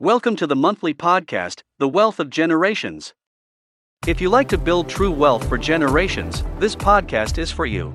[0.00, 3.14] Welcome to the monthly podcast, The Wealth of Generations.
[4.06, 7.92] If you like to build true wealth for generations, this podcast is for you.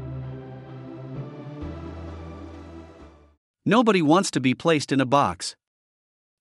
[3.66, 5.56] Nobody wants to be placed in a box.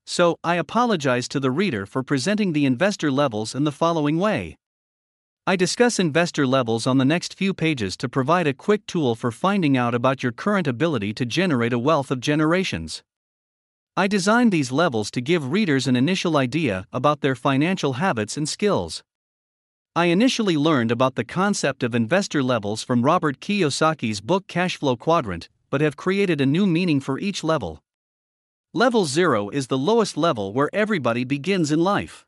[0.05, 4.57] So, I apologize to the reader for presenting the investor levels in the following way.
[5.47, 9.31] I discuss investor levels on the next few pages to provide a quick tool for
[9.31, 13.05] finding out about your current ability to generate a wealth of generations.
[13.95, 18.49] I designed these levels to give readers an initial idea about their financial habits and
[18.49, 19.03] skills.
[19.95, 25.51] I initially learned about the concept of investor levels from Robert Kiyosaki's book Cashflow Quadrant,
[25.69, 27.83] but have created a new meaning for each level.
[28.73, 32.25] Level 0 is the lowest level where everybody begins in life.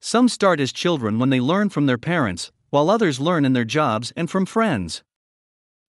[0.00, 3.64] Some start as children when they learn from their parents, while others learn in their
[3.64, 5.04] jobs and from friends.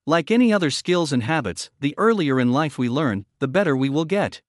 [0.06, 3.90] Like any other skills and habits, the earlier in life we learn, the better we
[3.90, 4.44] will get.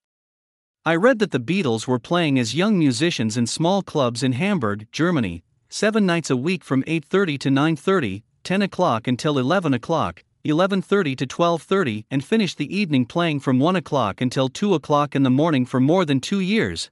[0.87, 4.87] I read that the Beatles were playing as young musicians in small clubs in Hamburg,
[4.93, 11.17] Germany, 7 nights a week from 8:30 to 9:30, 10 o'clock until 11 o'clock, 11:30
[11.17, 15.29] to 12:30 and finished the evening playing from 1 o'clock until 2 o'clock in the
[15.29, 16.89] morning for more than 2 years.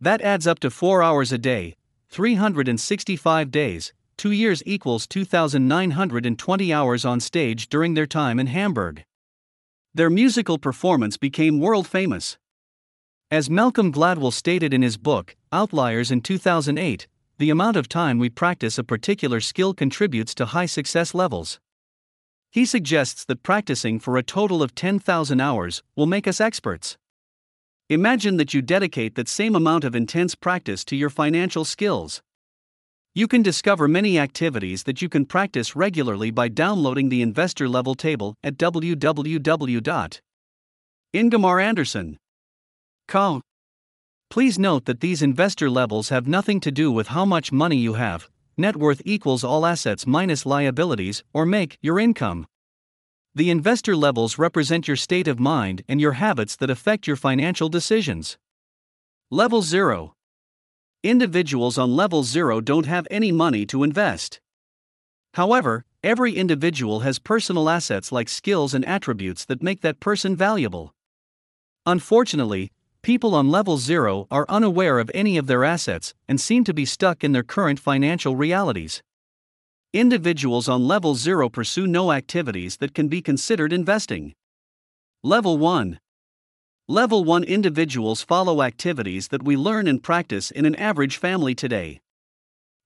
[0.00, 1.76] That adds up to 4 hours a day,
[2.08, 3.92] 365 days.
[4.16, 9.04] 2 years equals 2920 hours on stage during their time in Hamburg.
[9.92, 12.38] Their musical performance became world famous.
[13.30, 17.06] As Malcolm Gladwell stated in his book, Outliers in 2008,
[17.38, 21.58] the amount of time we practice a particular skill contributes to high success levels.
[22.50, 26.96] He suggests that practicing for a total of 10,000 hours will make us experts.
[27.88, 32.22] Imagine that you dedicate that same amount of intense practice to your financial skills.
[33.14, 37.94] You can discover many activities that you can practice regularly by downloading the investor level
[37.94, 38.58] table at
[43.08, 43.42] www.ingemarranderson.com.
[44.30, 47.94] Please note that these investor levels have nothing to do with how much money you
[47.94, 52.46] have, net worth equals all assets minus liabilities, or make your income.
[53.34, 57.68] The investor levels represent your state of mind and your habits that affect your financial
[57.68, 58.38] decisions.
[59.30, 60.14] Level 0
[61.02, 64.40] Individuals on level 0 don't have any money to invest.
[65.34, 70.94] However, every individual has personal assets like skills and attributes that make that person valuable.
[71.86, 72.70] Unfortunately,
[73.04, 76.86] people on level 0 are unaware of any of their assets and seem to be
[76.86, 79.02] stuck in their current financial realities.
[79.92, 84.32] Individuals on level 0 pursue no activities that can be considered investing.
[85.22, 86.00] Level 1
[86.88, 92.00] Level 1 individuals follow activities that we learn and practice in an average family today.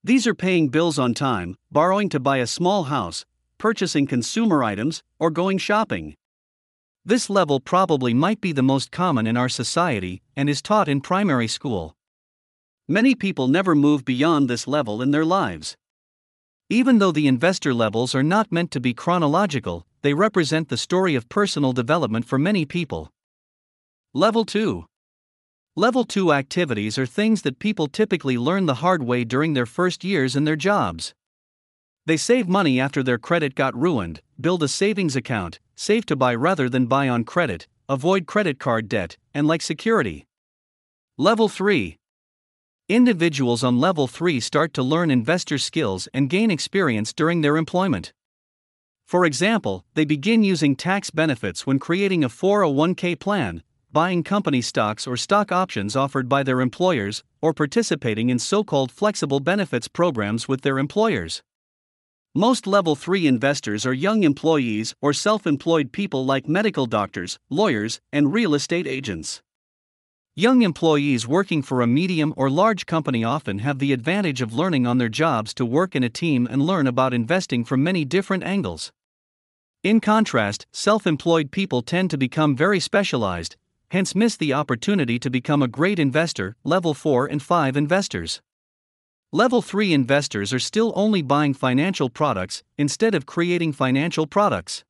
[0.03, 3.25] These are paying bills on time, borrowing to buy a small house,
[3.57, 6.17] purchasing consumer items, or going shopping.
[7.09, 11.01] This level probably might be the most common in our society and is taught in
[11.01, 11.97] primary school.
[12.87, 15.75] Many people never move beyond this level in their lives.
[16.69, 21.15] Even though the investor levels are not meant to be chronological, they represent the story
[21.15, 23.11] of personal development for many people.
[24.13, 24.85] Level 2
[25.77, 30.05] Level 2 activities are things that people typically learn the hard way during their first
[30.05, 31.15] years in their jobs.
[32.09, 36.35] They save money after their credit got ruined, build a savings account, save to buy
[36.35, 40.27] rather than buy on credit, avoid credit card debt, and like security.
[41.19, 41.99] Level 3
[42.89, 48.15] Individuals on level 3 start to learn investor skills and gain experience during their employment.
[49.05, 55.07] For example, they begin using tax benefits when creating a 401k plan, buying company stocks
[55.07, 60.49] or stock options offered by their employers, or participating in so called flexible benefits programs
[60.49, 61.43] with their employers.
[62.35, 68.01] Most level 3 investors are young employees or self employed people like medical doctors, lawyers,
[68.13, 69.41] and real estate agents.
[70.37, 74.87] Young employees working for a medium or large company often have the advantage of learning
[74.87, 78.45] on their jobs to work in a team and learn about investing from many different
[78.45, 78.93] angles.
[79.83, 83.57] In contrast, self employed people tend to become very specialized,
[83.91, 88.43] hence, miss the opportunity to become a great investor, level 4 and 5 investors.
[89.33, 94.85] Level 3 investors are still only buying financial products instead of creating financial products.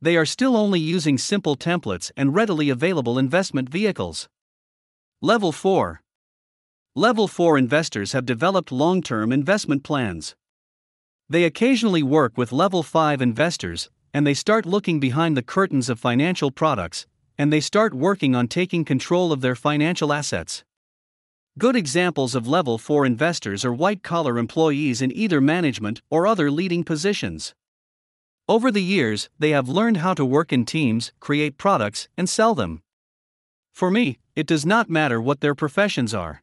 [0.00, 4.26] They are still only using simple templates and readily available investment vehicles.
[5.20, 6.00] Level 4
[6.96, 10.34] Level 4 investors have developed long term investment plans.
[11.28, 16.00] They occasionally work with Level 5 investors, and they start looking behind the curtains of
[16.00, 17.06] financial products,
[17.36, 20.64] and they start working on taking control of their financial assets.
[21.58, 26.50] Good examples of level 4 investors are white collar employees in either management or other
[26.50, 27.54] leading positions.
[28.48, 32.54] Over the years, they have learned how to work in teams, create products, and sell
[32.54, 32.82] them.
[33.70, 36.42] For me, it does not matter what their professions are.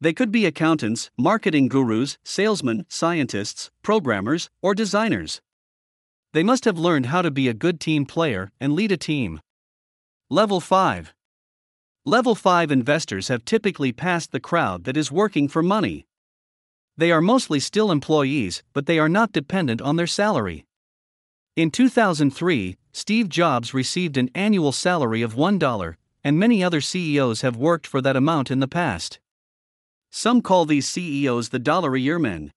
[0.00, 5.40] They could be accountants, marketing gurus, salesmen, scientists, programmers, or designers.
[6.32, 9.40] They must have learned how to be a good team player and lead a team.
[10.28, 11.14] Level 5
[12.08, 16.06] Level 5 investors have typically passed the crowd that is working for money.
[16.96, 20.64] They are mostly still employees, but they are not dependent on their salary.
[21.54, 27.56] In 2003, Steve Jobs received an annual salary of $1, and many other CEOs have
[27.56, 29.20] worked for that amount in the past.
[30.08, 32.54] Some call these CEOs the dollar a year men.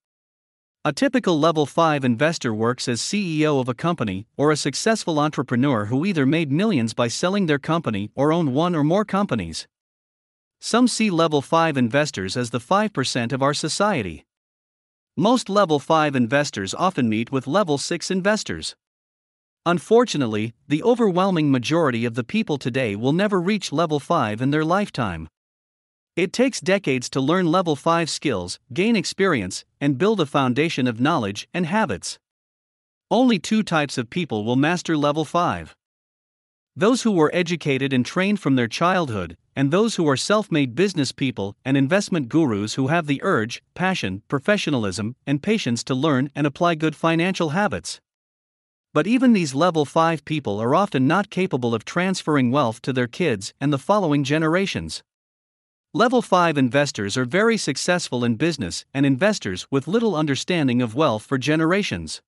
[0.83, 5.85] A typical level 5 investor works as CEO of a company or a successful entrepreneur
[5.85, 9.67] who either made millions by selling their company or own one or more companies.
[10.59, 14.25] Some see level 5 investors as the 5% of our society.
[15.15, 18.75] Most level 5 investors often meet with level 6 investors.
[19.67, 24.65] Unfortunately, the overwhelming majority of the people today will never reach level 5 in their
[24.65, 25.29] lifetime.
[26.15, 30.99] It takes decades to learn level 5 skills, gain experience, and build a foundation of
[30.99, 32.19] knowledge and habits.
[33.09, 35.75] Only two types of people will master level 5
[36.75, 40.73] those who were educated and trained from their childhood, and those who are self made
[40.73, 46.31] business people and investment gurus who have the urge, passion, professionalism, and patience to learn
[46.33, 47.99] and apply good financial habits.
[48.93, 53.07] But even these level 5 people are often not capable of transferring wealth to their
[53.07, 55.03] kids and the following generations.
[55.93, 61.21] Level 5 investors are very successful in business and investors with little understanding of wealth
[61.21, 62.21] for generations.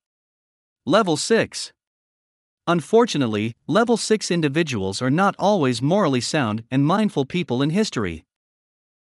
[0.85, 1.71] Level 6
[2.67, 8.25] Unfortunately, level 6 individuals are not always morally sound and mindful people in history.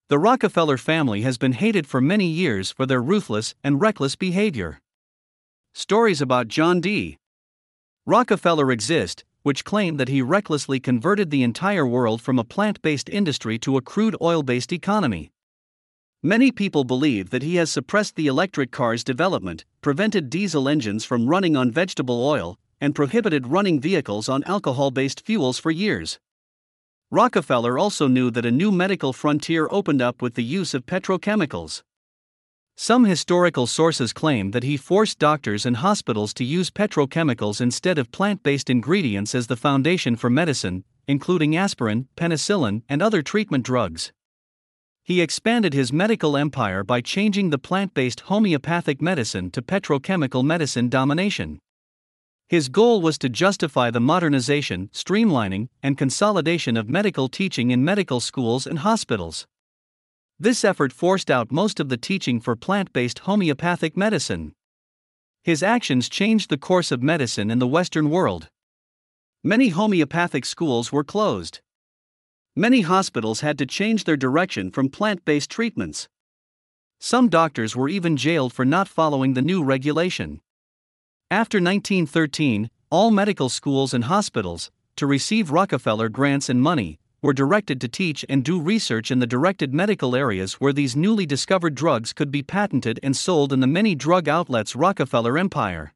[0.08, 4.80] The Rockefeller family has been hated for many years for their ruthless and reckless behavior.
[5.74, 7.18] Stories about John D.
[8.06, 13.08] Rockefeller exist, which claim that he recklessly converted the entire world from a plant based
[13.08, 15.30] industry to a crude oil based economy.
[16.20, 21.28] Many people believe that he has suppressed the electric car's development, prevented diesel engines from
[21.28, 26.18] running on vegetable oil, and prohibited running vehicles on alcohol based fuels for years.
[27.12, 31.84] Rockefeller also knew that a new medical frontier opened up with the use of petrochemicals.
[32.78, 38.12] Some historical sources claim that he forced doctors and hospitals to use petrochemicals instead of
[38.12, 44.12] plant based ingredients as the foundation for medicine, including aspirin, penicillin, and other treatment drugs.
[45.02, 50.90] He expanded his medical empire by changing the plant based homeopathic medicine to petrochemical medicine
[50.90, 51.60] domination.
[52.46, 58.20] His goal was to justify the modernization, streamlining, and consolidation of medical teaching in medical
[58.20, 59.46] schools and hospitals.
[60.38, 64.52] This effort forced out most of the teaching for plant based homeopathic medicine.
[65.42, 68.48] His actions changed the course of medicine in the Western world.
[69.42, 71.60] Many homeopathic schools were closed.
[72.54, 76.08] Many hospitals had to change their direction from plant based treatments.
[76.98, 80.40] Some doctors were even jailed for not following the new regulation.
[81.30, 87.80] After 1913, all medical schools and hospitals, to receive Rockefeller grants and money, were directed
[87.80, 92.12] to teach and do research in the directed medical areas where these newly discovered drugs
[92.12, 95.92] could be patented and sold in the many drug outlets Rockefeller empire.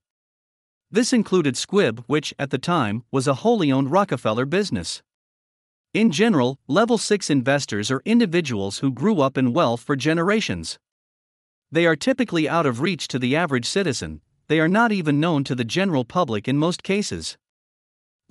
[0.90, 5.04] This included Squibb, which, at the time, was a wholly owned Rockefeller business.
[5.94, 10.80] In general, level 6 investors are individuals who grew up in wealth for generations.
[11.70, 15.44] They are typically out of reach to the average citizen, they are not even known
[15.44, 17.38] to the general public in most cases.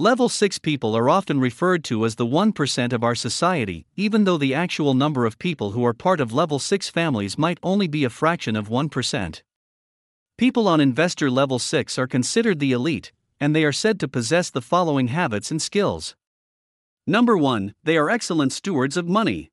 [0.02, 4.38] Level 6 people are often referred to as the 1% of our society, even though
[4.38, 8.06] the actual number of people who are part of level 6 families might only be
[8.06, 9.42] a fraction of 1%.
[10.38, 14.50] People on investor level 6 are considered the elite, and they are said to possess
[14.50, 16.16] the following habits and skills.
[17.06, 19.52] Number 1, they are excellent stewards of money.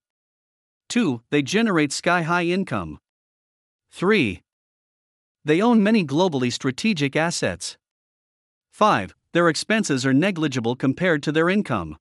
[0.90, 3.00] 2, they generate sky high income.
[3.90, 4.44] 3.
[5.44, 7.76] They own many globally strategic assets.
[8.70, 11.98] 5 their expenses are negligible compared to their income.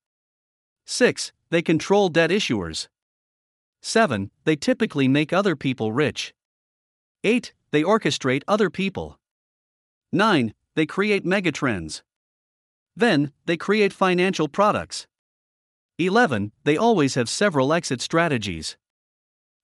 [0.85, 1.33] 6.
[1.49, 2.87] They control debt issuers.
[3.81, 4.31] 7.
[4.45, 6.33] They typically make other people rich.
[7.25, 7.51] 8.
[7.71, 9.19] They orchestrate other people.
[10.13, 10.53] 9.
[10.75, 12.03] They create megatrends.
[12.95, 15.05] Then, they create financial products.
[15.97, 16.53] 11.
[16.63, 18.77] They always have several exit strategies.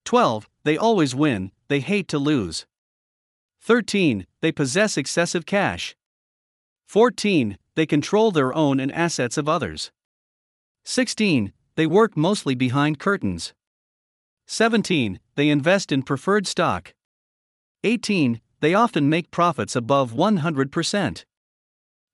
[0.04, 0.50] 12.
[0.66, 2.66] They always win, they hate to lose.
[3.62, 4.28] 13.
[4.42, 5.96] They possess excessive cash.
[6.86, 7.58] 14.
[7.76, 9.92] They control their own and assets of others.
[10.84, 11.54] 16.
[11.76, 13.54] They work mostly behind curtains.
[14.48, 15.20] 17.
[15.36, 16.94] They invest in preferred stock.
[17.84, 18.42] 18.
[18.60, 21.24] They often make profits above 100%.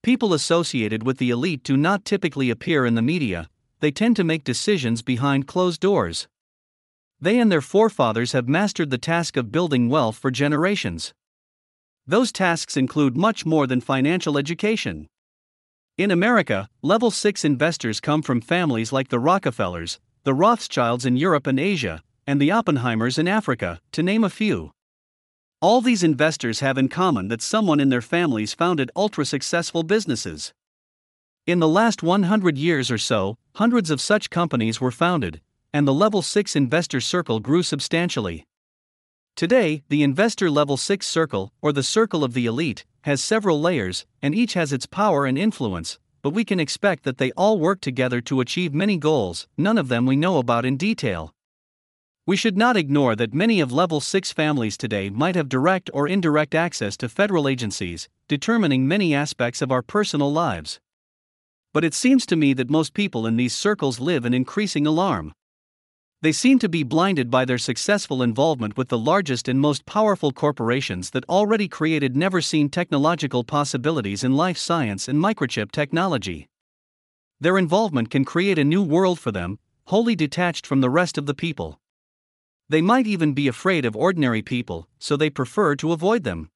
[0.04, 3.50] People associated with the elite do not typically appear in the media,
[3.80, 6.28] they tend to make decisions behind closed doors.
[7.20, 11.14] They and their forefathers have mastered the task of building wealth for generations.
[12.06, 15.08] Those tasks include much more than financial education.
[15.98, 21.48] In America, level 6 investors come from families like the Rockefellers, the Rothschilds in Europe
[21.48, 24.70] and Asia, and the Oppenheimers in Africa, to name a few.
[25.60, 30.54] All these investors have in common that someone in their families founded ultra successful businesses.
[31.48, 35.42] In the last 100 years or so, hundreds of such companies were founded,
[35.74, 38.46] and the level 6 investor circle grew substantially.
[39.38, 44.04] Today, the investor level 6 circle, or the circle of the elite, has several layers,
[44.20, 47.80] and each has its power and influence, but we can expect that they all work
[47.80, 51.36] together to achieve many goals, none of them we know about in detail.
[52.26, 56.08] We should not ignore that many of level 6 families today might have direct or
[56.08, 60.80] indirect access to federal agencies, determining many aspects of our personal lives.
[61.76, 65.32] But it seems to me that most people in these circles live in increasing alarm.
[66.22, 70.32] They seem to be blinded by their successful involvement with the largest and most powerful
[70.32, 76.50] corporations that already created never seen technological possibilities in life science and microchip technology.
[77.40, 81.28] Their involvement can create a new world for them, wholly detached from the rest of
[81.28, 81.80] the people.
[82.68, 86.50] They might even be afraid of ordinary people, so they prefer to avoid them.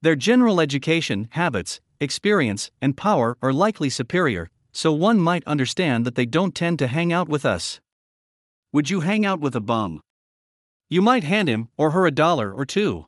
[0.00, 6.14] Their general education, habits, experience, and power are likely superior, so one might understand that
[6.14, 7.78] they don't tend to hang out with us.
[8.72, 10.00] Would you hang out with a bum?
[10.88, 13.06] You might hand him or her a dollar or two.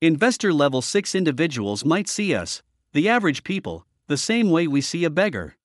[0.00, 2.60] Investor level 6 individuals might see us,
[2.92, 5.56] the average people, the same way we see a beggar.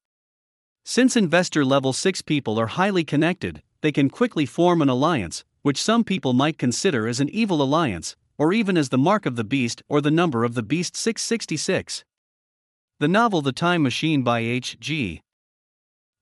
[0.86, 5.82] Since investor level 6 people are highly connected, they can quickly form an alliance, which
[5.82, 9.44] some people might consider as an evil alliance, or even as the mark of the
[9.44, 12.06] beast or the number of the beast 666.
[13.00, 15.22] The novel The Time Machine by H.G.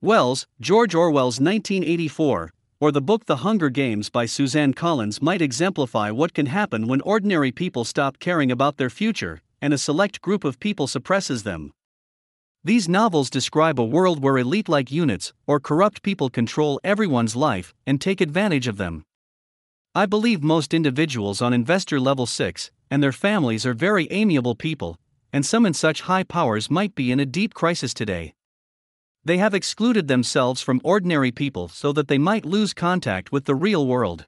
[0.02, 6.12] Wells, George Orwell's 1984, or the book The Hunger Games by Suzanne Collins might exemplify
[6.12, 10.44] what can happen when ordinary people stop caring about their future, and a select group
[10.44, 11.72] of people suppresses them.
[12.64, 17.74] These novels describe a world where elite like units or corrupt people control everyone's life
[17.88, 19.04] and take advantage of them.
[19.96, 25.00] I believe most individuals on investor level 6 and their families are very amiable people,
[25.34, 28.34] and some in such high powers might be in a deep crisis today.
[29.28, 33.56] They have excluded themselves from ordinary people so that they might lose contact with the
[33.56, 34.26] real world.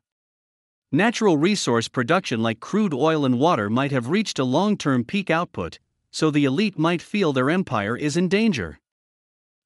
[0.91, 5.29] Natural resource production like crude oil and water might have reached a long term peak
[5.29, 5.79] output,
[6.12, 8.77] so the elite might feel their empire is in danger.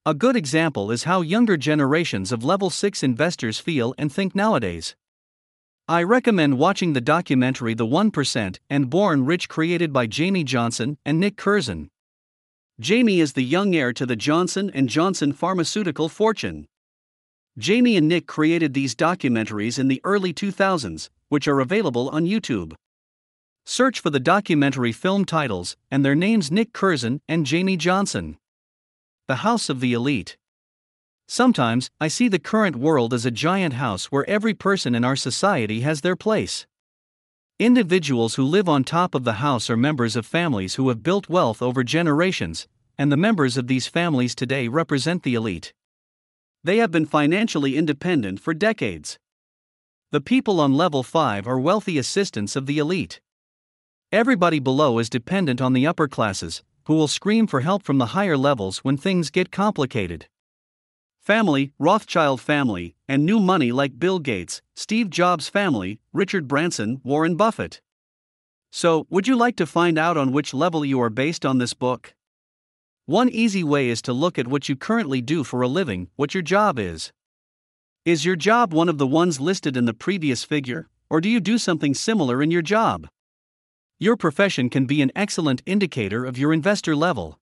[0.05, 4.95] A good example is how younger generations of level 6 investors feel and think nowadays.
[5.87, 11.19] I recommend watching the documentary The 1% and Born Rich created by Jamie Johnson and
[11.19, 11.89] Nick Kurzon.
[12.79, 16.65] Jamie is the young heir to the Johnson & Johnson pharmaceutical fortune.
[17.55, 22.73] Jamie and Nick created these documentaries in the early 2000s, which are available on YouTube.
[23.63, 28.37] Search for the documentary film titles and their names Nick Kurzon and Jamie Johnson.
[29.27, 30.35] The House of the Elite.
[31.27, 35.15] Sometimes, I see the current world as a giant house where every person in our
[35.15, 36.65] society has their place.
[37.59, 41.29] Individuals who live on top of the house are members of families who have built
[41.29, 42.67] wealth over generations,
[42.97, 45.71] and the members of these families today represent the elite.
[46.63, 49.19] They have been financially independent for decades.
[50.11, 53.21] The people on level 5 are wealthy assistants of the elite.
[54.11, 58.07] Everybody below is dependent on the upper classes, who will scream for help from the
[58.17, 60.27] higher levels when things get complicated.
[61.23, 67.37] Family, Rothschild family, and new money like Bill Gates, Steve Jobs family, Richard Branson, Warren
[67.37, 67.79] Buffett.
[68.73, 71.73] So, would you like to find out on which level you are based on this
[71.73, 72.13] book?
[73.05, 76.33] One easy way is to look at what you currently do for a living, what
[76.33, 77.13] your job is.
[78.03, 81.39] Is your job one of the ones listed in the previous figure, or do you
[81.39, 83.07] do something similar in your job?
[83.97, 87.39] Your profession can be an excellent indicator of your investor level.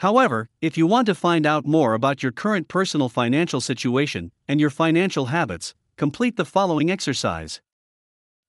[0.00, 4.58] However, if you want to find out more about your current personal financial situation and
[4.58, 7.60] your financial habits, complete the following exercise.